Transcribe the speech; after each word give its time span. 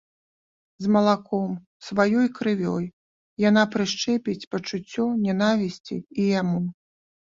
З 0.85 0.93
малаком, 0.95 1.51
з 1.59 1.91
сваёй 1.91 2.27
крывёй 2.41 2.85
яна 3.49 3.63
прышчэпіць 3.77 4.49
пачуццё 4.57 5.03
нянавісці 5.25 6.05
і 6.07 6.23
яму. 6.41 6.61